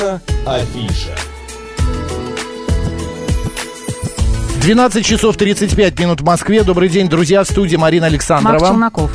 [0.00, 1.14] Наша афиша.
[4.62, 6.62] 12 часов 35 минут в Москве.
[6.62, 8.58] Добрый день, друзья, в студии Марина Александрова.
[8.58, 9.10] Марк Челноков.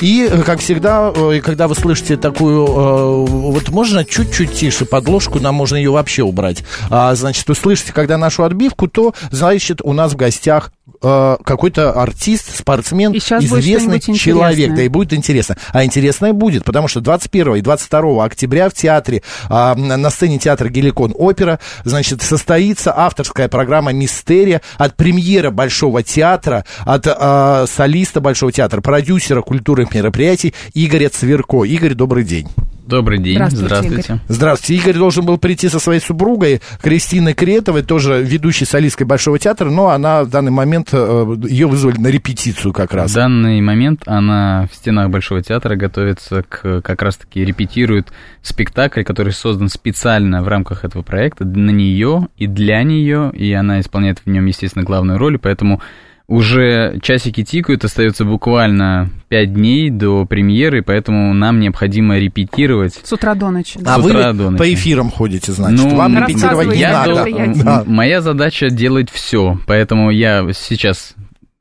[0.00, 2.66] И, э, как всегда, э, когда вы слышите такую...
[2.66, 6.62] э, Вот можно чуть-чуть тише подложку, нам можно ее вообще убрать.
[6.90, 12.56] А, Значит, вы слышите, когда нашу отбивку, то, значит, у нас в гостях какой-то артист,
[12.56, 14.74] спортсмен, известный человек.
[14.74, 15.56] Да, и будет интересно.
[15.72, 20.68] А интересное будет, потому что 21 и 22 октября в театре, а, на сцене театра
[20.68, 28.52] Геликон Опера, значит, состоится авторская программа «Мистерия» от премьера Большого театра, от а, солиста Большого
[28.52, 31.64] театра, продюсера культурных мероприятий Игоря Цверко.
[31.64, 32.48] Игорь, добрый день.
[32.88, 34.20] Добрый день, Здравствуйте, здравствуйте.
[34.28, 34.82] Здравствуйте.
[34.82, 39.88] Игорь должен был прийти со своей супругой Кристиной Кретовой, тоже ведущей солисткой Большого театра, но
[39.88, 43.10] она в данный момент, э, ее вызвали на репетицию как раз.
[43.10, 48.08] В данный момент она в стенах Большого театра готовится к, как раз-таки репетирует
[48.40, 53.80] спектакль, который создан специально в рамках этого проекта на нее и для нее, и она
[53.80, 55.82] исполняет в нем, естественно, главную роль, поэтому
[56.28, 63.00] уже часики тикают, остается буквально пять дней до премьеры, поэтому нам необходимо репетировать.
[63.02, 63.80] С утра до ночи.
[63.84, 64.58] А С вы утра до ночи.
[64.58, 67.26] по эфирам ходите, значит, Ну, вам репетировать не я надо.
[67.64, 67.84] Да.
[67.86, 71.14] Моя задача делать все, поэтому я сейчас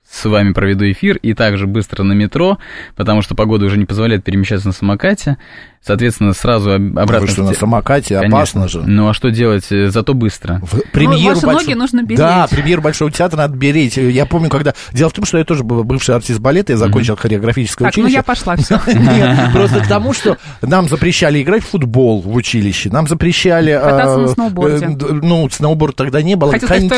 [0.09, 2.57] с вами проведу эфир и также быстро на метро,
[2.95, 5.37] потому что погода уже не позволяет перемещаться на самокате.
[5.81, 7.27] Соответственно, сразу об- обратно...
[7.27, 8.15] Вы что, на те- самокате?
[8.15, 8.37] Конечно.
[8.37, 8.81] Опасно же.
[8.85, 9.65] Ну а что делать?
[9.71, 10.59] Э, Зато быстро.
[10.63, 12.17] В премьеру ваши большого- ноги нужно беречь.
[12.19, 13.97] Да, премьеру Большого театра надо беречь.
[13.97, 14.73] Я помню, когда...
[14.91, 18.03] Дело в том, что я тоже был бывший артист балета, я закончил хореографическое Так, ну
[18.03, 18.17] училище.
[18.17, 18.79] я пошла, все.
[19.53, 23.71] Просто к тому, что нам запрещали играть в футбол в училище, нам запрещали...
[23.71, 24.85] Кататься на э, сноуборде.
[24.85, 26.51] э, Ну, сноуборд тогда не было.
[26.51, 26.91] Коньки,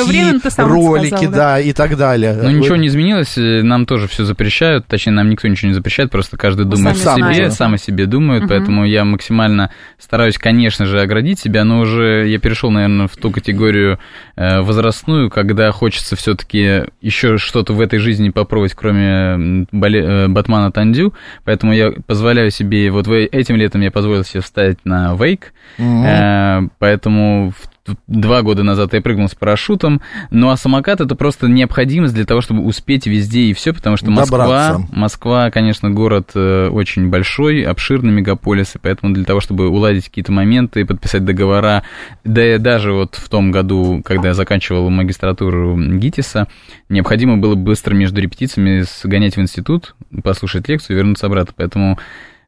[0.57, 2.38] ролики, да, и так далее.
[2.41, 6.11] Ну, ничего не изменилось, э, нам тоже все запрещают, точнее, нам никто ничего не запрещает,
[6.11, 11.01] просто каждый думает о себе, сам о себе думает, поэтому я максимально стараюсь, конечно же,
[11.01, 14.00] оградить себя, но уже я перешел, наверное, в ту категорию
[14.35, 20.72] э, возрастную, когда хочется все-таки еще что-то в этой жизни попробовать, кроме бале- э, Батмана
[20.72, 21.13] Тандю,
[21.44, 26.03] поэтому я позволяю себе, вот этим летом я позволил себе встать на вейк, Мгм.
[26.06, 27.69] Э, поэтому в-
[28.07, 30.01] два года назад я прыгнул с парашютом.
[30.31, 34.11] Ну а самокат это просто необходимость для того, чтобы успеть везде и все, потому что
[34.11, 34.88] Москва, Добраться.
[34.91, 40.31] Москва, конечно, город э, очень большой, обширный мегаполис, и поэтому для того, чтобы уладить какие-то
[40.31, 41.83] моменты, подписать договора,
[42.23, 46.47] да и даже вот в том году, когда я заканчивал магистратуру ГИТИСа,
[46.89, 51.53] необходимо было быстро между репетициями сгонять в институт, послушать лекцию и вернуться обратно.
[51.55, 51.99] Поэтому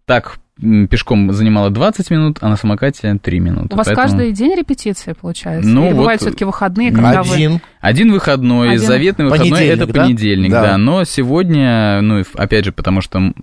[0.06, 0.38] так
[0.90, 3.74] пешком занимало 20 минут, а на самокате 3 минуты.
[3.74, 5.70] У вас Поэтому каждый день репетиции, получается?
[5.70, 7.36] Ну, Или вот- бывают все-таки выходные, когда вы...
[7.36, 7.60] Один.
[7.80, 10.02] Один выходной, Один- заветный выходной Понедельник, это да?
[10.04, 10.62] понедельник, Да.
[10.62, 10.78] да.
[10.78, 13.34] Но сегодня, ну, опять же, потому что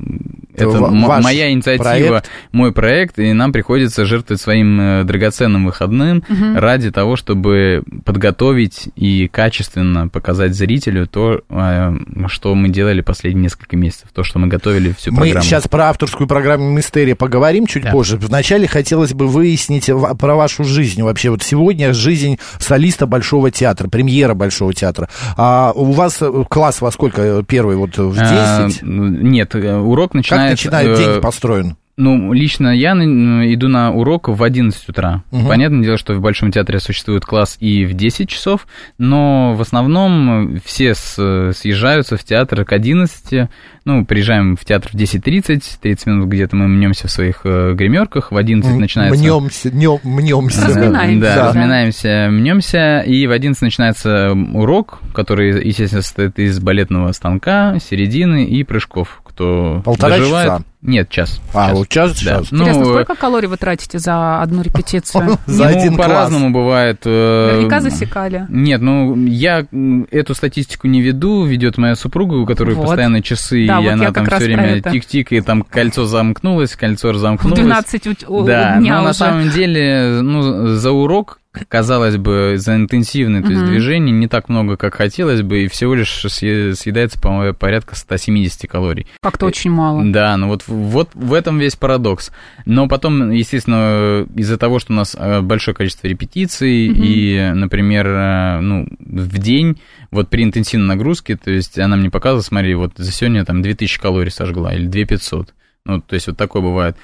[0.55, 2.31] это ваш моя инициатива, проект.
[2.53, 6.23] мой проект, и нам приходится жертвовать своим э, драгоценным выходным
[6.55, 11.93] ради того, чтобы подготовить и качественно показать зрителю то, э,
[12.29, 15.43] что мы делали последние несколько месяцев, то, что мы готовили всю Мы программу.
[15.45, 16.71] сейчас про авторскую программу
[17.09, 17.91] «Мистерия» поговорим чуть Да.
[17.93, 18.17] позже.
[18.17, 21.31] Вначале хотелось бы выяснить про вашу жизнь вообще.
[21.31, 25.09] Вот сегодня жизнь солиста Большого театра, премьера Большого театра.
[25.37, 27.43] А у вас э, класс во сколько?
[27.47, 28.23] Первый вот в 10?
[28.27, 30.51] А, Нет, э, урок как начинается...
[30.67, 31.77] начинает э, день построен?
[32.01, 35.25] Ну, лично я на- иду на урок в 11 утра.
[35.33, 35.49] Мгм.
[35.49, 40.61] Понятное дело, что в Большом театре существует класс и в 10 часов, но в основном
[40.65, 43.49] все съезжаются в театр к 11.
[43.85, 48.31] Ну, приезжаем в театр в 10.30, 30 минут где-то мы мнемся в своих э, гримерках,
[48.31, 49.19] в 11 начинается...
[49.19, 50.67] Мнемся, днем, мнемся.
[50.67, 51.21] Разминаемся.
[51.21, 51.47] Да, Да.
[51.49, 58.63] разминаемся, мнемся, и в 11 начинается урок, который, естественно, состоит из балетного станка, середины и
[58.63, 59.21] прыжков.
[59.39, 60.49] Кто Полтора доживает...
[60.49, 60.63] часа?
[60.83, 61.41] Нет, час.
[61.55, 62.39] А, вот час, Да.
[62.39, 62.49] час.
[62.51, 65.39] Ну, Интересно, э, сколько калорий вы тратите за одну репетицию?
[65.47, 67.03] За ну, один по-разному бывает.
[67.05, 68.47] э, Наверняка засекали.
[68.49, 69.65] Нет, ну я
[70.11, 74.27] эту статистику не веду, ведет моя супруга, у которой постоянно часы, и она я там
[74.27, 77.59] все время тик-тик, и там кольцо замкнулось, кольцо разомкнулось.
[77.61, 82.77] 12 у- у- Да, дня но на самом деле, ну, за урок, казалось бы, за
[82.77, 83.71] интенсивное то есть, Мгм.
[83.71, 88.67] движение не так много, как хотелось бы, и всего лишь съе- съедается, по-моему, порядка 170
[88.67, 89.07] калорий.
[89.23, 90.05] Как-то очень мало.
[90.05, 92.31] Да, ну вот, вот в этом весь парадокс.
[92.67, 97.03] Но потом, естественно, из-за того, что у нас э, большое количество репетиций, Мгм.
[97.03, 99.81] и, например, э, ну, в день,
[100.11, 104.01] вот при интенсивной нагрузке, то есть она мне показывала, смотри, вот за сегодня там 2000
[104.01, 105.55] калорий сожгла, или 2500.
[105.85, 106.97] Ну, то есть вот такое бывает.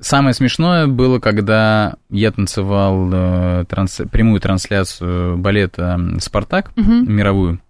[0.00, 7.12] Самое смешное было, когда я танцевал э, транс- прямую трансляцию балета «Спартак», Мгм.
[7.12, 7.60] мировую.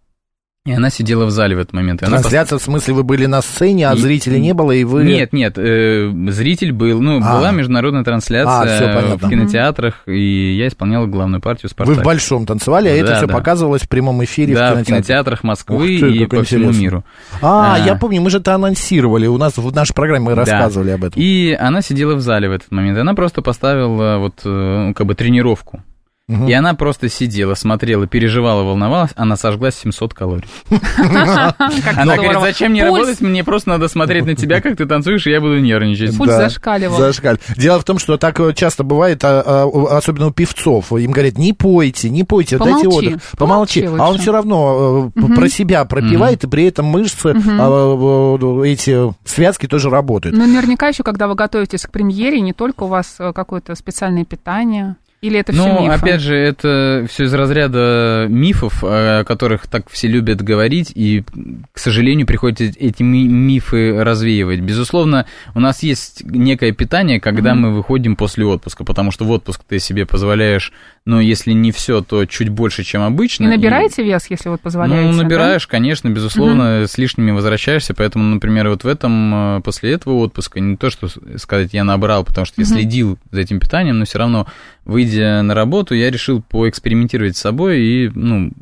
[0.69, 2.03] И она сидела в зале в этот момент.
[2.03, 5.05] Она Трансляция, в смысле, вы были на сцене, а И- зрителей не было, и вы...
[5.05, 7.37] Нет, нет, э, зритель был, ну, А.
[7.39, 9.27] была международная А, трансляция понятно.
[9.27, 11.97] в кинотеатрах, и я исполнял главную партию Вы «Спартак».
[11.99, 13.33] в большом танцевали, а это Да, все да.
[13.33, 14.97] показывалось в прямом эфире да, в в кинотеатре.
[14.97, 16.81] кинотеатрах Москвы Ух ты, и по всему интересно.
[16.83, 17.05] миру.
[17.41, 17.79] А, А.
[17.79, 20.43] я помню, мы же это анонсировали, у нас в нашей программе мы Да.
[20.43, 21.21] рассказывали об этом.
[21.23, 22.99] И она сидела в зале в этот момент.
[22.99, 24.49] Она просто поставила вот э,
[24.89, 25.83] ну, как бы тренировку.
[26.29, 26.47] Мгм.
[26.47, 29.11] И она просто сидела, смотрела, переживала, волновалась.
[29.17, 30.45] Она сожгла 700 калорий.
[30.69, 33.21] Она говорит, зачем мне работать?
[33.21, 36.17] Мне просто надо смотреть на тебя, как ты танцуешь, и я буду нервничать.
[36.17, 36.99] Пульс зашкаливал.
[36.99, 40.93] зашкаль- Дело в том, что так э, часто бывает, а, а, особенно у певцов.
[40.93, 43.23] Им говорят, не пойте, не пойте, дайте отдых.
[43.37, 43.85] Помолчи.
[43.99, 49.15] А он все равно э, про себя пропивает, и при этом мышцы, а, э, эти
[49.25, 50.37] связки тоже работают.
[50.37, 54.97] Ну, наверняка еще, когда вы готовитесь к премьере, не только у вас какое-то специальное питание,
[55.21, 55.95] или это все Ну, мифы?
[55.95, 61.25] опять же, это все из разряда мифов, о которых так все любят говорить, и,
[61.73, 64.61] к сожалению, приходится эти ми- мифы развеивать.
[64.61, 69.63] Безусловно, у нас есть некое питание, когда мы выходим после отпуска, потому что в отпуск
[69.69, 70.73] ты себе позволяешь,
[71.09, 73.45] ну, если не все, то чуть больше, чем обычно.
[73.45, 75.07] И набираете вес, если вот позволяете?
[75.11, 75.23] Ну, да?
[75.23, 80.61] набираешь, конечно, безусловно, с лишними возвращаешься, поэтому, например, вот в этом, э, после этого отпуска,
[80.61, 81.09] не то, что
[81.39, 84.49] сказать, я набрал, потому что я следил за этим питанием, но все равно,
[84.85, 88.53] выйдя на работу, я решил поэкспериментировать с собой, и, ну,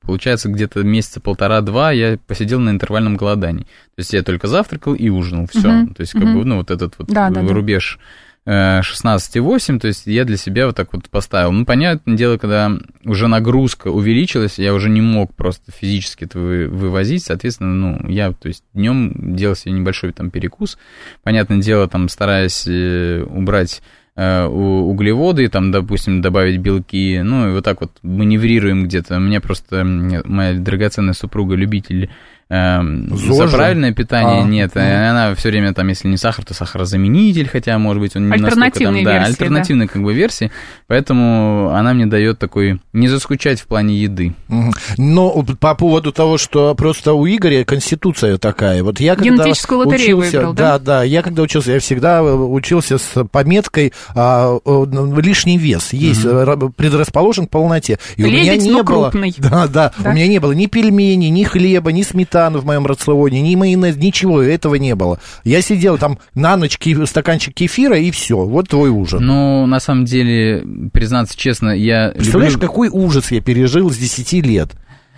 [0.00, 3.62] получается, где-то месяца полтора-два я посидел на интервальном голодании.
[3.94, 5.68] То есть я только завтракал и ужинал, все.
[5.68, 6.38] Мгм, То есть, как мгм.
[6.40, 7.52] бы, ну, вот этот вот Да, да, да.
[7.52, 11.50] рубеж э, 16,8, то есть я для себя вот так вот поставил.
[11.52, 12.72] Ну, понятное дело, когда
[13.04, 18.32] уже нагрузка увеличилась, я уже не мог просто физически это вы- вывозить, соответственно, ну, я,
[18.32, 20.76] то есть днем делал себе небольшой там перекус,
[21.22, 23.82] понятное дело, там стараясь э, убрать
[24.14, 29.16] э, углеводы, там, допустим, добавить белки, ну, и вот так вот маневрируем где-то.
[29.16, 32.10] У меня просто моя драгоценная супруга любитель
[32.48, 33.46] ЗОЖа?
[33.46, 37.48] за правильное питание А, нет, и она все время там, если не сахар, то сахарозаменитель,
[37.48, 39.28] хотя, может быть, он не настолько там, Альтернативные да, версии, да.
[39.30, 40.52] альтернативные как бы версии,
[40.86, 44.34] поэтому она мне дает такой не заскучать в плане еды.
[44.98, 48.82] Но по поводу того, что просто у Игоря конституция такая.
[48.82, 50.78] Вот я когда Генетическую лотерею учился, выиграл, да?
[50.78, 51.02] Да, да.
[51.02, 54.58] Я когда учился, я всегда э, учился с пометкой а,
[55.16, 55.92] лишний вес.
[55.92, 57.98] Есть ра- предрасположен к полноте.
[58.16, 59.10] И у меня Лебедь, не но было.
[59.10, 59.34] крупный.
[59.38, 60.10] Да, да, Да?
[60.10, 63.96] У меня не было ни пельменей, ни хлеба, ни сметаны в моем рационе, ни майонез,
[63.96, 65.18] ничего этого не было.
[65.44, 68.36] Я сидел там на ночь ки- стаканчик кефира и все.
[68.44, 69.24] Вот твой ужин.
[69.24, 72.68] Ну, на самом деле, признаться честно, я Представляешь, люблю...
[72.68, 74.70] какой ужас я пережил с 10 лет.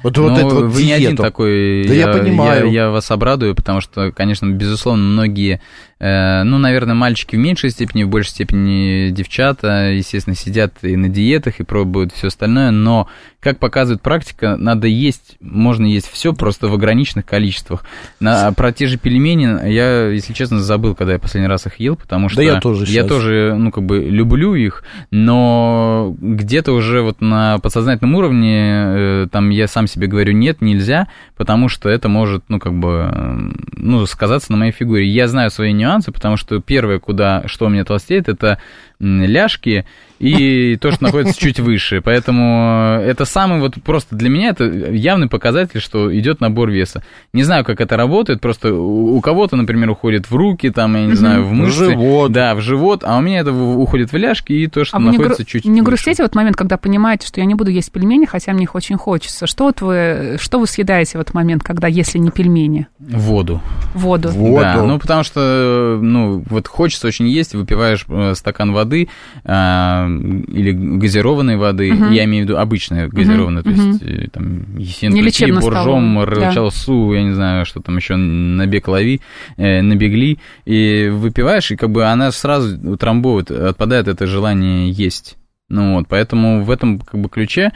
[0.02, 1.22] Вот, вот Ну, эту вот вы не один диету.
[1.22, 1.84] такой.
[1.88, 2.70] Да я понимаю.
[2.70, 5.60] Я, вас обрадую, потому что, конечно, безусловно, многие,
[5.95, 11.08] э, ну, наверное, мальчики в меньшей степени, в большей степени девчата, естественно, сидят и на
[11.08, 13.08] диетах, и пробуют все остальное, но,
[13.40, 17.84] как показывает практика, надо есть, можно есть все просто в ограниченных количествах.
[18.20, 21.96] На, про те же пельмени я, если честно, забыл, когда я последний раз их ел,
[21.96, 27.22] потому что я тоже я тоже, ну, как бы люблю их, но где-то уже вот
[27.22, 32.44] на подсознательном уровне э, там я сам себе говорю, нет, нельзя, потому что это может,
[32.48, 33.38] ну, как бы, э,
[33.72, 35.08] ну, сказаться на моей фигуре.
[35.08, 38.58] Я знаю свои нюансы, потому что первое, куда, что у меня толстеет, это
[38.98, 39.84] ляжки
[40.18, 42.00] и то, что находится чуть выше.
[42.02, 47.02] Поэтому это самый вот просто для меня это явный показатель, что идет набор веса.
[47.34, 51.14] Не знаю, как это работает, просто у кого-то, например, уходит в руки, там, я не
[51.14, 51.84] знаю, в В мышцы.
[51.90, 52.32] живот.
[52.32, 55.00] Да, в живот, а у меня это в- уходит в ляжки и то, что А
[55.00, 55.84] не, находится гру- чуть не выше.
[55.84, 58.74] грустите в этот момент, когда понимаете, что я не буду есть пельмени, хотя мне их
[58.74, 59.46] очень хочется?
[59.46, 62.86] Что вот вы, что вы съедаете в этот момент, когда, если не пельмени?
[62.98, 63.60] Воду.
[63.94, 64.30] Воду.
[64.30, 64.62] Воду.
[64.62, 69.08] Да, ну потому что, ну, вот хочется очень есть, выпиваешь э, стакан воды
[69.44, 72.12] а, или газированной воды, Мгм.
[72.12, 73.90] я имею в виду обычная газированная, то мгм.
[73.90, 76.48] есть э, там лечебно боржом, столовая, да.
[76.48, 79.20] рычалсу, я не знаю, что там еще набег лови,
[79.56, 85.36] э, набегли, и выпиваешь, и как бы она сразу утрамбовывает, отпадает это желание есть.
[85.68, 87.72] Ну вот, поэтому в этом как бы ключе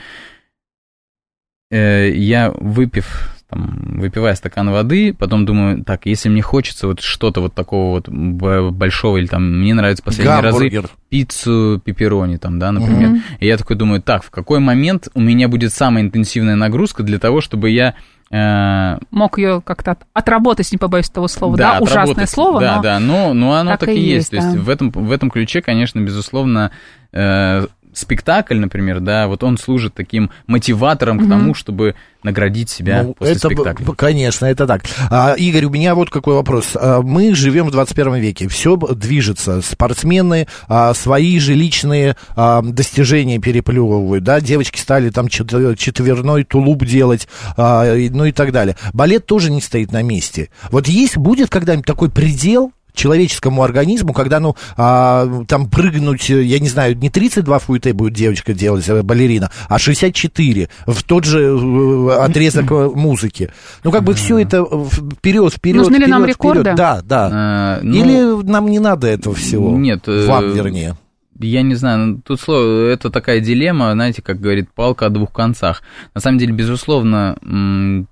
[1.71, 7.41] э, я выпив там, выпивая стакан воды, потом думаю, так, если мне хочется вот что-то
[7.41, 10.91] вот такого вот большого, или там, мне нравится последние разы Гамбургер.
[11.09, 13.09] пиццу пепперони, там, да, например.
[13.11, 13.23] Мгм.
[13.41, 17.19] И я такой думаю, так, в какой момент у меня будет самая интенсивная нагрузка для
[17.19, 17.95] того, чтобы я...
[18.31, 21.73] э, Мог ее как-то от- отработать, не побоюсь этого слова, да?
[21.77, 21.93] отработать.
[21.97, 22.83] Ужасное слово, Да, но...
[22.83, 24.11] да, но, но оно так, так и есть.
[24.15, 24.61] есть, То есть да.
[24.61, 26.71] в этом, в этом ключе, конечно, безусловно,
[27.13, 31.27] э, спектакль, например, да, вот он служит таким мотиватором угу.
[31.27, 33.87] к тому, чтобы наградить себя ну, после это, спектакля.
[33.97, 34.83] Конечно, это так.
[35.11, 36.73] А, Игорь, у меня вот какой вопрос.
[36.75, 43.39] А, мы живем в 21 веке, все движется, спортсмены а, свои же личные а, достижения
[43.39, 48.77] переплевывают, да, девочки стали там четверной тулуп делать, а, ну и так далее.
[48.93, 50.51] Балет тоже не стоит на месте.
[50.71, 56.69] Вот есть, будет когда-нибудь такой предел, человеческому организму, когда, ну, а, там прыгнуть, я не
[56.69, 62.11] знаю, не 32 фуэте будет девочка делать, э, балерина, а 64 в тот же э,
[62.21, 63.51] отрезок э, музыки.
[63.85, 66.61] Ну, как бы все это вперед, вперед, Нужны вперед, ли нам рекорды?
[66.61, 66.77] Вперед.
[66.77, 67.31] Да, да.
[67.33, 69.71] А, ну, Или нам не надо этого всего?
[69.71, 70.07] Нет.
[70.07, 70.97] Вам, вернее.
[71.39, 75.33] Я не знаю, ну, тут слово, это такая дилемма, знаете, как говорит палка о двух
[75.33, 75.83] концах.
[76.15, 77.39] На самом деле, безусловно,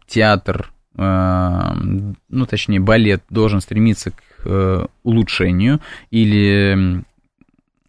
[0.06, 7.04] театр, ну, точнее, балет должен стремиться к э, улучшению или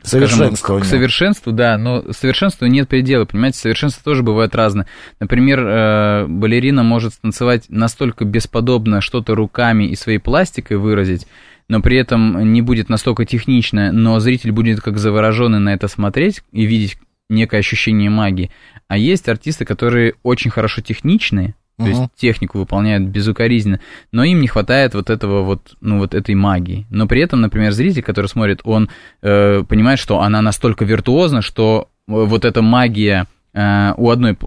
[0.01, 0.85] Совершенствованию.
[0.85, 4.87] к совершенству, да, но совершенству нет предела, понимаете, совершенство тоже бывает разное.
[5.19, 11.27] Например, э, балерина может станцевать настолько бесподобно что-то руками и своей пластикой выразить,
[11.67, 16.43] но при этом не будет настолько технично, но зритель будет как завороженный на это смотреть
[16.53, 16.97] и видеть
[17.29, 18.51] некое ощущение магии.
[18.87, 21.89] А есть артисты, которые очень хорошо техничные, то uh-huh.
[22.01, 23.79] есть технику выполняют безукоризненно,
[24.11, 26.85] но им не хватает вот этого вот, ну вот этой магии.
[26.89, 28.89] Но при этом, например, зритель, который смотрит, он
[29.21, 34.37] э, понимает, что она настолько виртуозна, что вот эта магия э, у одной,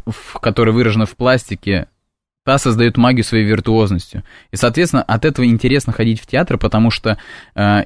[0.43, 1.87] которая выражена в пластике,
[2.45, 4.25] та создает магию своей виртуозностью.
[4.51, 7.17] И, соответственно, от этого интересно ходить в театр, потому что
[7.55, 7.85] э,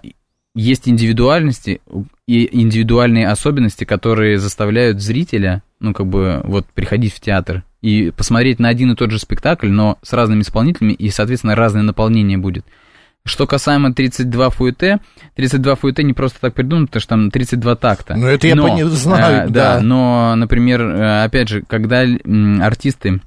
[0.56, 1.80] есть индивидуальности
[2.26, 8.59] и индивидуальные особенности, которые заставляют зрителя, ну, как бы, вот, приходить в театр и посмотреть
[8.59, 12.64] на один и тот же спектакль, но с разными исполнителями, и, соответственно, разное наполнение будет.
[13.25, 14.99] Что касаемо 32 фуэте,
[15.37, 18.16] 32 фуэте не просто так придумано, потому что там 32 такта.
[18.16, 19.76] Ну, это я но, понял, знаю, э, да.
[19.76, 19.83] да.
[19.83, 22.05] Но, например, э, опять же, когда
[22.61, 23.21] артисты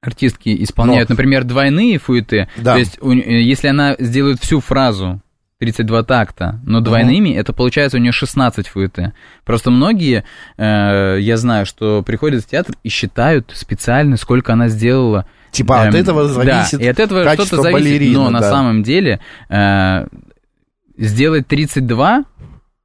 [0.00, 1.14] артистки исполняют, но...
[1.14, 2.74] например, двойные фуэте, да.
[2.74, 5.20] то есть у, э, если она сделает всю фразу
[5.60, 7.38] 32 такта, но двойными uh-huh.
[7.38, 9.12] это получается у нее 16 фуэте.
[9.44, 10.24] Просто многие,
[10.56, 15.26] э, я знаю, что приходят в театр и считают специально, сколько она сделала.
[15.52, 18.30] Типа эм, от этого зависит Да, и от этого что-то зависит, балерина, но да.
[18.30, 20.06] на самом деле э,
[20.96, 22.24] сделать 32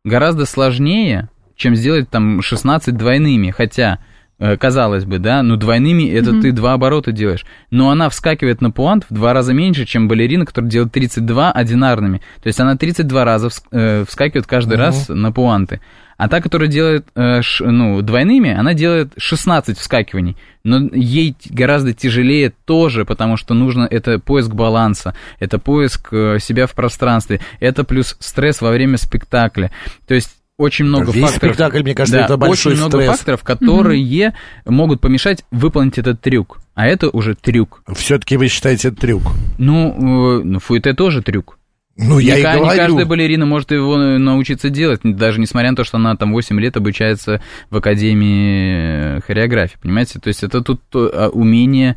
[0.03, 4.00] гораздо сложнее, чем сделать там 16 двойными, хотя
[4.38, 6.42] казалось бы, да, ну двойными это mm-hmm.
[6.42, 7.46] ты два оборота делаешь.
[7.72, 12.22] Но она вскакивает на пуант в два раза меньше, чем балерина, которая делает 32 одинарными.
[12.42, 14.77] То есть она 32 раза э, вскакивает каждый mm-hmm.
[14.77, 15.80] раз на пуанты.
[16.18, 20.38] А та, которая делает э, ну, двойными, она делает 16 вскакиваний.
[20.63, 26.74] Но ей гораздо тяжелее тоже, потому что нужно это поиск баланса, это поиск себя в
[26.74, 29.72] пространстве, это плюс стресс во время спектакля.
[30.08, 31.54] То есть очень много Весь факторов.
[31.54, 32.94] спектакль, мне кажется, да, это большой очень стресс.
[32.94, 34.30] много факторов, которые
[34.66, 34.74] угу.
[34.74, 36.60] могут помешать выполнить этот трюк.
[36.76, 37.84] А это уже трюк.
[37.94, 39.24] Все-таки вы считаете это трюк?
[39.58, 41.58] Ну, э, ну фуэте тоже трюк.
[41.98, 42.66] Ну, я не, и говорю.
[42.66, 46.60] Не каждая балерина может его научиться делать, даже несмотря на то, что она там 8
[46.60, 50.20] лет обучается в Академии хореографии, понимаете?
[50.20, 51.96] То есть это тут а, умение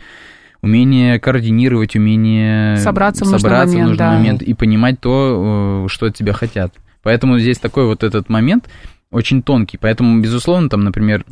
[0.60, 4.12] умение координировать, умение собраться в собраться нужный, момент, в нужный да.
[4.12, 6.74] момент и понимать то, э, что от тебя хотят.
[7.02, 8.68] Поэтому здесь такой вот этот момент
[9.10, 9.78] очень тонкий.
[9.78, 11.24] Поэтому, безусловно, там, например,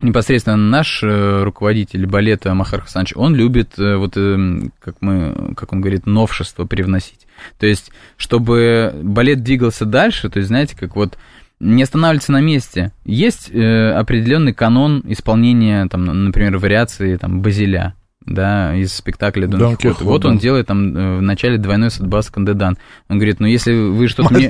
[0.00, 5.72] непосредственно наш э, руководитель балета Махар Хасанович, он любит, э, вот, э, как, мы, как
[5.72, 7.26] он говорит, новшество привносить.
[7.58, 11.18] То есть, чтобы балет двигался дальше, то есть, знаете, как вот
[11.60, 12.92] не останавливаться на месте.
[13.04, 17.94] Есть э, определенный канон исполнения, там, например, вариации там, Базиля
[18.28, 20.02] да, из спектакля Дон, Дон Кихот.
[20.02, 20.28] Вот да.
[20.28, 22.76] он делает там э, в начале двойной садбас Кандедан.
[23.08, 24.48] Он говорит, ну если вы что-то мне...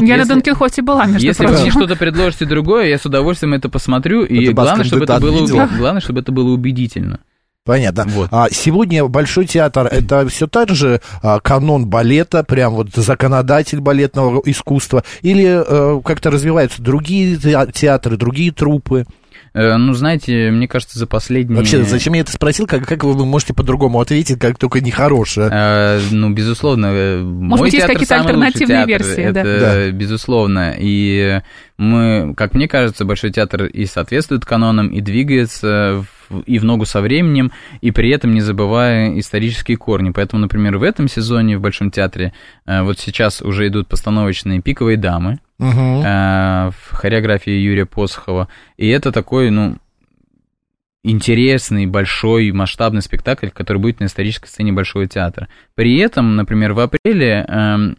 [0.00, 3.54] Я на Дон Кихоте была, между Если вы мне что-то предложите другое, я с удовольствием
[3.54, 7.20] это посмотрю, и главное, чтобы это было, главное, чтобы это было убедительно.
[7.64, 8.04] Понятно.
[8.08, 8.28] Вот.
[8.32, 14.42] А сегодня Большой театр это все так же а, канон балета, прям вот законодатель балетного
[14.44, 17.36] искусства, или а, как-то развиваются другие
[17.72, 19.06] театры, другие трупы?
[19.54, 21.58] Э, ну, знаете, мне кажется, за последние...
[21.58, 22.66] Вообще, зачем я это спросил?
[22.66, 25.50] Как, как вы можете по-другому ответить, как только нехорошее?
[25.52, 26.86] Э, ну, безусловно.
[26.86, 29.60] Э, Может быть, есть какие-то альтернативные версии, это, да?
[29.60, 29.90] да.
[29.90, 30.74] безусловно.
[30.78, 31.40] И
[31.76, 36.84] мы, как мне кажется, Большой театр и соответствует канонам, и двигается в, и в ногу
[36.84, 40.10] со временем, и при этом не забывая исторические корни.
[40.10, 42.32] Поэтому, например, в этом сезоне в Большом театре
[42.66, 45.70] вот сейчас уже идут постановочные «Пиковые дамы», угу.
[45.70, 48.48] в хореографии Юрия Посохова.
[48.76, 49.76] И это такой, ну,
[51.04, 55.48] интересный, большой, масштабный спектакль, который будет на исторической сцене Большого театра.
[55.74, 57.96] При этом, например, в апреле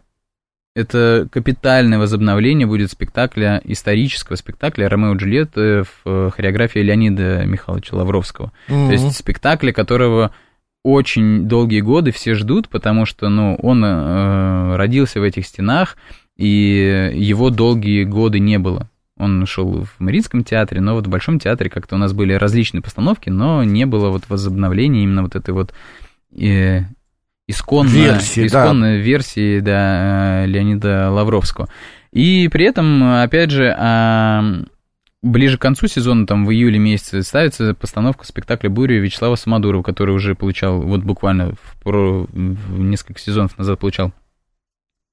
[0.74, 8.52] это капитальное возобновление будет спектакля, исторического спектакля «Ромео и Джульетта» в хореографии Леонида Михайловича Лавровского.
[8.68, 8.86] Mm-hmm.
[8.86, 10.34] То есть спектакля, которого
[10.82, 15.96] очень долгие годы все ждут, потому что ну, он э, родился в этих стенах,
[16.36, 18.90] и его долгие годы не было.
[19.16, 22.82] Он шел в Мариинском театре, но вот в Большом театре как-то у нас были различные
[22.82, 25.72] постановки, но не было вот возобновления именно вот этой вот
[26.36, 26.80] э,
[27.46, 29.02] исконно, версии, исконной да.
[29.02, 31.68] версии да, Леонида Лавровского.
[32.12, 34.62] И при этом, опять же, а,
[35.22, 40.14] ближе к концу сезона, там в июле месяце, ставится постановка спектакля «Буря» Вячеслава Самодурова, который
[40.14, 44.12] уже получал, вот буквально в, в несколько сезонов назад получал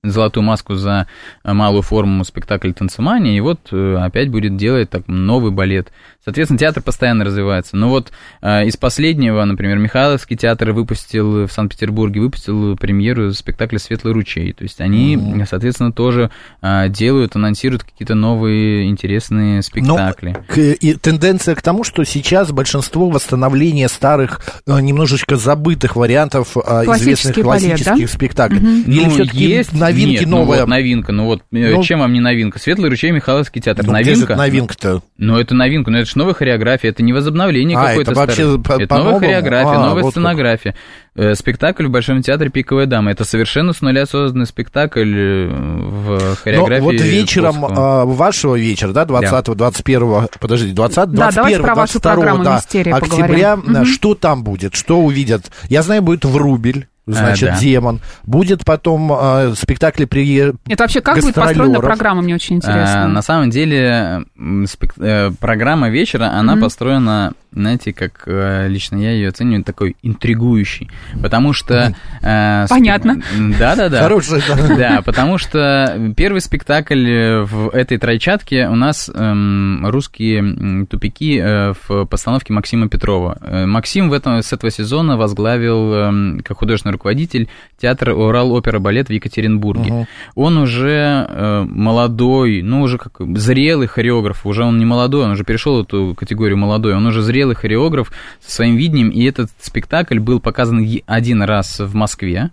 [0.03, 1.07] золотую маску за
[1.43, 5.91] малую форму спектакля «Танцемания», и вот э, опять будет делать так, новый балет.
[6.23, 7.75] Соответственно, театр постоянно развивается.
[7.75, 14.13] Но вот э, из последнего, например, Михайловский театр выпустил в Санкт-Петербурге, выпустил премьеру спектакля «Светлый
[14.13, 14.53] ручей».
[14.53, 15.45] То есть они, mm-hmm.
[15.47, 16.31] соответственно, тоже
[16.63, 20.35] э, делают, анонсируют какие-то новые интересные спектакли.
[20.35, 27.35] Но, к, и тенденция к тому, что сейчас большинство восстановления старых, немножечко забытых вариантов известных
[27.35, 28.07] классических балет, да?
[28.07, 28.59] спектаклей.
[28.61, 28.83] Mm-hmm.
[28.87, 30.45] Или ну, все-таки есть новинки Нет, новая.
[30.45, 32.59] Ну вот новинка, ну вот э, ну, чем вам не новинка?
[32.59, 33.85] Светлый ручей Михайловский театр.
[33.85, 34.35] Ну, новинка.
[34.35, 35.01] новинка-то?
[35.17, 38.59] Ну это новинка, но это же новая хореография, это не возобновление а, какой-то это вообще
[38.59, 40.75] по, Это новая хореография, а, новая вот сценография.
[41.13, 43.11] Э, спектакль в Большом театре «Пиковая дама».
[43.11, 46.79] Это совершенно с нуля созданный спектакль э, в хореографии.
[46.79, 51.99] Но вот вечером а, вашего вечера, да, 20-го, 21-го, подождите, 20 да, 21 про вашу
[51.99, 53.85] 22 да, октября, поговорим.
[53.85, 55.51] что там будет, что увидят?
[55.67, 57.59] Я знаю, будет Врубель, значит, а, да.
[57.59, 57.99] демон.
[58.23, 63.05] Будет потом э, спектакли при Это вообще как будет построена программа, мне очень интересно.
[63.05, 64.23] А, на самом деле,
[64.67, 64.93] спек...
[64.97, 66.61] Э, программа вечера, она mm-hmm.
[66.61, 70.89] построена знаете, как э, лично я ее оцениваю, такой интригующий.
[71.21, 71.93] Потому что...
[72.21, 73.21] Э, Понятно.
[73.59, 74.01] Да-да-да.
[74.03, 74.41] Хороший.
[74.77, 82.05] Да, потому что первый спектакль в этой тройчатке у нас эм, русские тупики э, в
[82.05, 83.37] постановке Максима Петрова.
[83.41, 89.11] Э, Максим в этом, с этого сезона возглавил, э, как художественный руководитель, театр Урал-опера-балет в
[89.11, 89.91] Екатеринбурге.
[89.91, 90.07] Угу.
[90.35, 95.43] Он уже э, молодой, ну, уже как зрелый хореограф, уже он не молодой, он уже
[95.43, 100.39] перешел эту категорию молодой, он уже зрелый хореограф со своим видением, и этот спектакль был
[100.39, 102.51] показан один раз в Москве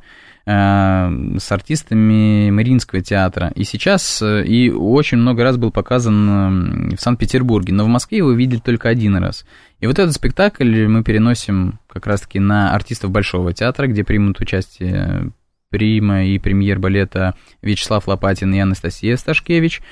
[0.49, 3.53] с артистами Мариинского театра.
[3.55, 8.33] И сейчас, э, и очень много раз был показан в Санкт-Петербурге, но в Москве его
[8.33, 9.45] видели только один раз.
[9.81, 15.33] И вот этот спектакль мы переносим как раз-таки на артистов Большого театра, где примут участие
[15.71, 19.83] прима и премьер балета Вячеслав Лопатин и Анастасия Сташкевич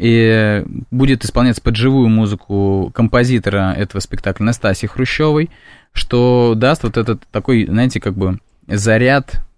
[0.00, 5.50] и будет исполняться под живую музыку композитора этого спектакля Настасьи Хрущевой,
[5.92, 9.49] что даст вот этот такой, знаете, как бы заряд э, э,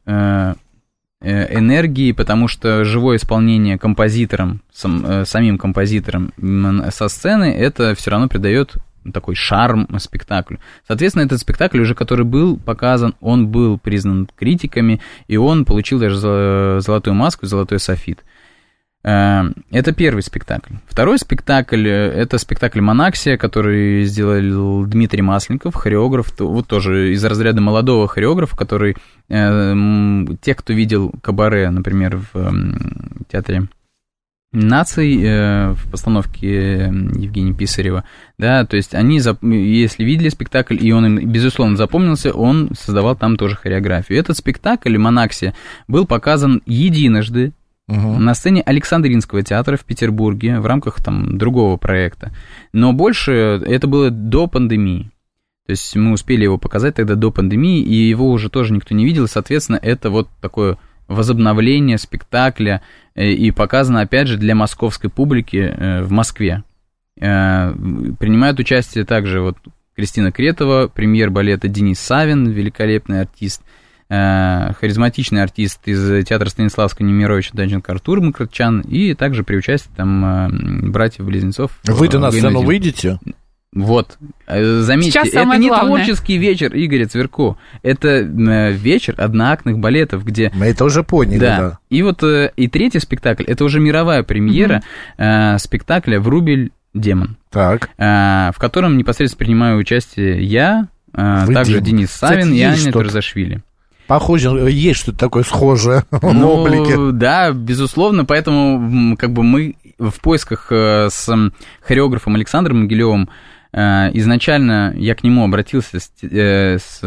[1.22, 6.32] энергии, потому что живое исполнение композитором, сам, э, самим композитором
[6.90, 8.74] со сцены, это все равно придает
[9.12, 10.58] такой шарм спектаклю.
[10.86, 16.16] Соответственно, этот спектакль уже, который был показан, он был признан критиками, и он получил даже
[16.80, 18.24] золотую маску, золотой софит.
[19.04, 20.74] Э, это первый спектакль.
[20.86, 27.60] Второй спектакль э,– это спектакль «Монаксия», который сделал Дмитрий Масленников, хореограф, вот тоже из разряда
[27.60, 28.96] молодого хореографа, который,
[29.28, 29.74] э,
[30.40, 32.52] те, кто видел «Кабаре», например, в
[33.30, 33.68] театре
[34.54, 35.16] наций
[35.72, 38.04] в постановке Евгения Писарева,
[38.36, 43.38] да, то есть они, если видели спектакль, и он им, безусловно, запомнился, он создавал там
[43.38, 44.18] тоже хореографию.
[44.18, 45.54] Этот спектакль «Монаксия»
[45.88, 47.54] был показан единожды
[47.92, 48.18] угу.
[48.18, 52.32] на сцене Александринского театра в Петербурге в рамках там другого проекта.
[52.72, 55.10] Но больше это было до пандемии.
[55.66, 59.04] То есть мы успели его показать тогда до пандемии, и его уже тоже никто не
[59.04, 60.76] видел, соответственно, это вот такое
[61.06, 62.82] возобновление спектакля
[63.14, 66.64] э, и показано, опять же, для московской публики э, в Москве.
[67.20, 67.72] Э,
[68.18, 69.56] принимают участие также вот
[69.94, 73.62] Кристина Кретова, премьер балета Денис Савин, великолепный артист–
[74.12, 80.88] харизматичный артист из театра Станиславского Немировича Данченко Артур Макротчан, и также при участии там э,
[80.90, 81.70] братьев-близнецов.
[81.84, 83.18] Вы-то на сцену выйдете?
[83.72, 86.04] Вот, э, заметьте, Сейчас это не главное.
[86.04, 90.52] творческий вечер Игоря Цверко, это вечер одноактных балетов, где...
[90.54, 91.58] Мы это уже поняли, да.
[91.58, 91.78] да.
[91.88, 94.82] И вот и третий спектакль, это уже мировая премьера
[95.16, 95.58] mm-hmm.
[95.58, 97.88] спектакля «Врубель демон», так.
[97.96, 101.84] в котором непосредственно принимаю участие я, Вы также Дим.
[101.84, 103.62] Денис Савин Кстати, и Аня Турзашвили.
[104.12, 107.12] Похоже, есть что-то такое схожее ну, в облике.
[107.12, 111.34] Да, безусловно, поэтому как бы мы в поисках э, с
[111.80, 113.30] хореографом Александром Могилевым
[113.72, 117.00] э, изначально я к нему обратился с, э, с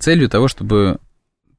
[0.00, 0.98] целью того, чтобы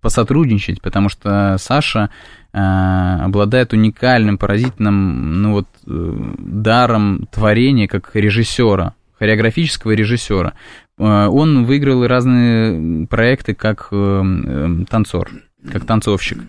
[0.02, 2.12] посотрудничать, потому что Саша
[2.54, 10.54] э, обладает уникальным, поразительным, ну вот, э, даром творения как режиссера, хореографического режиссера.
[11.02, 15.32] Э, он выиграл разные проекты как э, э, танцор,
[15.72, 16.40] как танцовщик.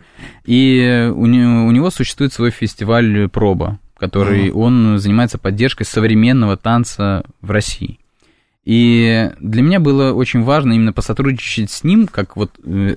[0.44, 4.52] И у него, существует свой фестиваль «Проба», который uh-huh.
[4.52, 7.98] он занимается поддержкой современного танца в России.
[8.64, 12.52] И для меня было очень важно именно посотрудничать с ним, как вот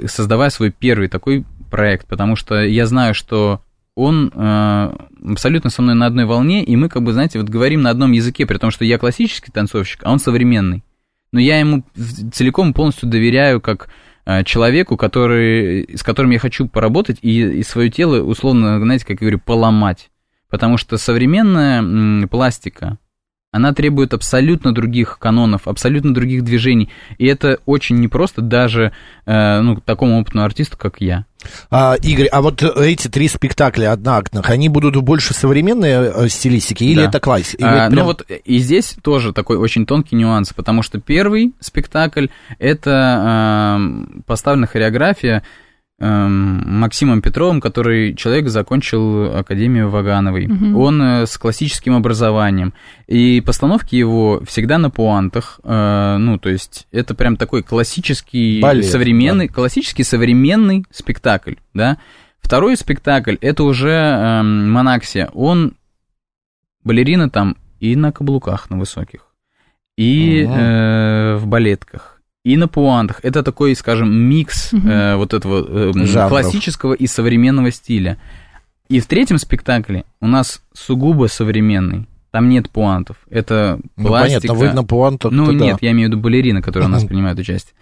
[0.06, 3.62] создавая свой первый такой проект, потому что я знаю, что
[3.96, 4.96] он э,
[5.32, 8.12] абсолютно со мной на одной волне, и мы, как бы, знаете, вот говорим на одном
[8.12, 10.84] языке, при том, что я классический танцовщик, а он современный.
[11.36, 11.84] Но я ему
[12.32, 13.90] целиком полностью доверяю как
[14.26, 19.20] э, человеку, который, с которым я хочу поработать и, и свое тело, условно, знаете, как
[19.20, 20.12] я говорю, поломать.
[20.50, 23.00] Потому что современная пластика,
[23.56, 26.90] она требует абсолютно других канонов, абсолютно других движений.
[27.18, 28.92] И это очень непросто даже
[29.26, 31.24] э, ну, такому опытному артисту, как я.
[31.72, 36.98] А, Игорь, а вот эти три спектакля одноактных, они будут больше современные э, стилистики или
[37.00, 37.06] да.
[37.06, 37.86] это классика?
[37.86, 37.94] А, прям...
[37.94, 42.28] Ну вот и здесь тоже такой очень тонкий нюанс, потому что первый спектакль
[42.60, 45.44] это э, поставлена хореография
[45.98, 50.48] Максимом Петровым, который человек закончил Академию Вагановой.
[50.48, 50.78] Угу.
[50.82, 52.74] Он э, с классическим образованием.
[53.08, 55.62] И постановки его всегда на пуантах.
[55.64, 59.54] Э, ну, то есть это прям такой классический, Балет, современный, да.
[59.54, 61.98] классический современный спектакль, да.
[62.42, 65.30] Второй спектакль это уже э, Монаксия.
[65.34, 65.76] Он
[66.84, 69.28] балерина там и на каблуках на высоких,
[69.98, 70.54] и угу.
[70.56, 72.15] э, в балетках
[72.46, 73.20] и на пуантах.
[73.24, 74.88] Это такой, скажем, микс угу.
[74.88, 78.18] э, вот этого э, классического и современного стиля.
[78.88, 82.06] И в третьем спектакле у нас сугубо современный.
[82.30, 83.18] Там нет пуантов.
[83.32, 84.48] Это ну, пластика.
[84.48, 85.88] понятно, вы на пуантах Ну, нет, да.
[85.88, 87.74] я имею в виду балерины, которые у нас принимают участие.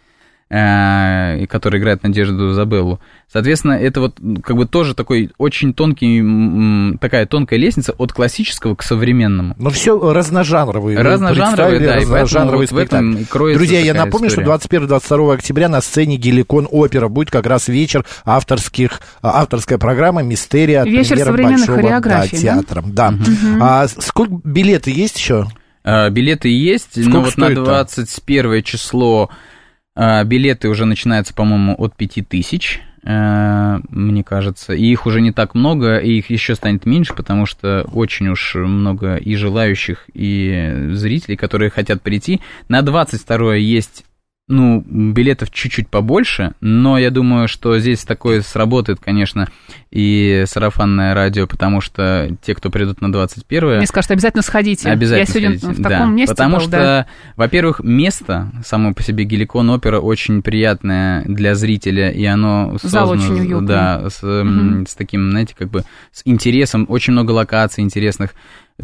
[0.55, 2.99] Э, который играет Надежду Забеллу.
[3.31, 8.83] Соответственно, это вот как бы тоже такой очень тонкий, такая тонкая лестница от классического к
[8.83, 9.55] современному.
[9.57, 10.99] Ну, все разножанровые.
[10.99, 13.53] Разножанровые, да, разножанровый вот спектакль.
[13.55, 14.59] Друзья, я напомню, история.
[14.59, 20.83] что 21-22 октября на сцене Геликон Опера будет как раз вечер авторских, авторская программа «Мистерия»
[20.83, 22.83] от вечер Большого да, театра.
[22.85, 23.09] Да.
[23.09, 23.17] да.
[23.17, 23.57] Угу.
[23.59, 25.47] А сколько билеты есть еще?
[25.83, 29.35] А, билеты есть, Сколько но вот на 21 число а,
[29.95, 34.73] билеты уже начинаются, по-моему, от 5000, э, мне кажется.
[34.73, 38.55] И их уже не так много, и их еще станет меньше, потому что очень уж
[38.55, 42.41] много и желающих, и зрителей, которые хотят прийти.
[42.69, 44.05] На 22 есть
[44.49, 49.47] ну, билетов чуть-чуть побольше, но я думаю, что здесь такое сработает, конечно,
[49.89, 54.89] и сарафанное радио, потому что те, кто придут на 21 Мне скажут, обязательно сходите.
[54.89, 55.79] Обязательно Я сегодня сходите.
[55.79, 57.07] в таком да, месте Потому был, что, да.
[57.37, 63.39] во-первых, место, само по себе Геликон опера, очень приятное для зрителя, и оно Зал очень
[63.39, 63.67] уютный.
[63.67, 64.85] Да, с, угу.
[64.85, 68.35] с таким, знаете, как бы с интересом, очень много локаций интересных.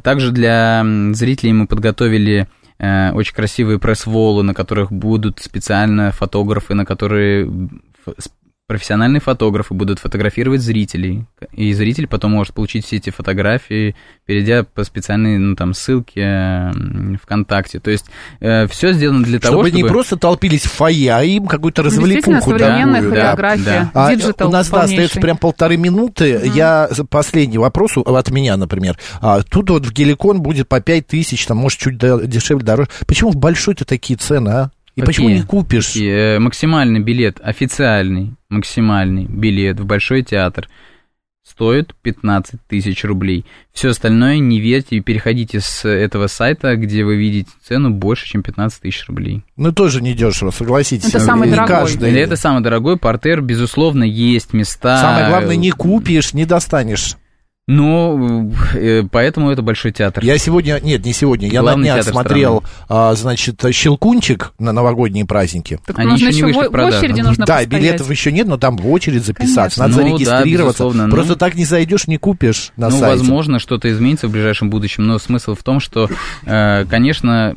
[0.01, 2.47] Также для зрителей мы подготовили
[2.79, 7.51] очень красивые пресс-волы, на которых будут специально фотографы, на которые
[8.69, 13.95] профессиональные фотографы будут фотографировать зрителей, и зритель потом может получить все эти фотографии,
[14.27, 16.71] перейдя по специальной ну, там, ссылке
[17.23, 17.79] ВКонтакте.
[17.79, 18.05] То есть
[18.39, 19.81] э, все сделано для чтобы того, чтобы...
[19.81, 22.41] не просто толпились в фойе, а им какую-то ну, развлекуху.
[22.41, 24.37] современная да, хореография, да, да.
[24.39, 26.37] А, у нас да, остается прям полторы минуты.
[26.37, 26.53] Угу.
[26.53, 28.99] Я последний вопрос от меня, например.
[29.19, 32.89] А, тут вот в Геликон будет по пять тысяч, там, может, чуть дешевле, дороже.
[33.07, 34.71] Почему в большой-то такие цены, а?
[34.99, 35.05] И Какие?
[35.05, 35.95] почему не купишь?
[35.95, 40.67] И, э, максимальный билет, официальный максимальный билет в Большой театр
[41.47, 43.45] стоит 15 тысяч рублей.
[43.71, 48.43] Все остальное не верьте и переходите с этого сайта, где вы видите цену больше, чем
[48.43, 49.43] 15 тысяч рублей.
[49.55, 51.09] Ну, тоже не дешево, согласитесь.
[51.09, 51.75] Это самый не дорогой.
[51.75, 52.13] Каждый...
[52.13, 52.97] Это самый дорогой.
[52.97, 54.99] Портер, безусловно, есть места.
[55.01, 57.15] Самое главное, не купишь, не достанешь.
[57.69, 58.51] Ну,
[59.11, 60.23] поэтому это Большой театр.
[60.23, 65.25] Я сегодня, нет, не сегодня, я Главный на днях смотрел, а, значит, «Щелкунчик» на новогодние
[65.25, 65.79] праздники.
[65.85, 67.69] Так Они еще не вышли в, в очереди нужно Да, постоять.
[67.69, 70.01] билетов еще нет, но там в очередь записаться, Конечно.
[70.01, 70.89] надо ну, зарегистрироваться.
[70.89, 73.05] Да, Просто ну, так не зайдешь, не купишь на ну, сайте.
[73.05, 76.09] Ну, возможно, что-то изменится в ближайшем будущем, но смысл в том, что,
[76.45, 77.53] э, конечно,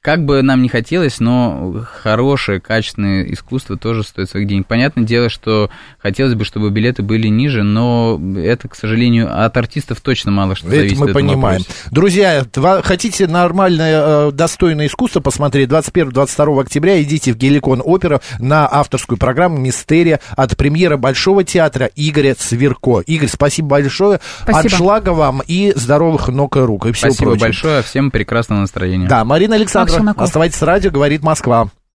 [0.00, 4.66] как бы нам не хотелось, но хорошее, качественное искусство тоже стоит своих денег.
[4.66, 9.56] Понятное дело, что хотелось бы, чтобы билеты были ниже, но это, к сожалению, сожалению, от
[9.56, 10.96] артистов точно мало что зависит.
[10.96, 11.60] Это мы понимаем.
[11.60, 11.88] Вопросе.
[11.90, 12.44] Друзья,
[12.82, 19.58] хотите нормальное, э, достойное искусство посмотреть 21-22 октября, идите в Геликон Опера на авторскую программу
[19.58, 23.00] «Мистерия» от премьера Большого театра Игоря Цверко.
[23.00, 24.20] Игорь, спасибо большое.
[24.42, 24.74] Спасибо.
[24.74, 26.86] Отшлага вам и здоровых ног и рук.
[26.86, 27.46] И всего спасибо прочего.
[27.46, 27.82] большое.
[27.82, 29.08] Всем прекрасного настроения.
[29.08, 31.70] Да, Марина Александровна, оставайтесь с радио, говорит Москва.